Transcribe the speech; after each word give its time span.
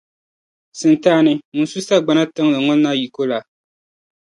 Sintani, 0.79 1.33
ŋun 1.55 1.67
su 1.71 1.79
sagbana 1.87 2.23
tiŋli 2.33 2.57
ŋɔ 2.65 2.73
na 2.83 2.91
yiko 2.99 3.23
la. 3.29 3.39